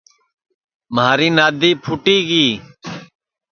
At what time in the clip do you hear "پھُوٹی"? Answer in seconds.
1.83-2.17